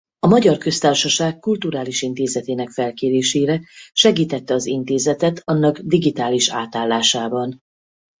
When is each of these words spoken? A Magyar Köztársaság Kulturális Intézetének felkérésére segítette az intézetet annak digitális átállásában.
A 0.19 0.27
Magyar 0.27 0.57
Köztársaság 0.57 1.39
Kulturális 1.39 2.01
Intézetének 2.01 2.69
felkérésére 2.69 3.61
segítette 3.91 4.53
az 4.53 4.65
intézetet 4.65 5.41
annak 5.43 5.79
digitális 5.79 6.49
átállásában. 6.49 7.59